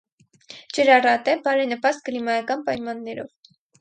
[0.77, 3.53] Ջրառատ է, բարենպաստ կլիմայական պայմաններով։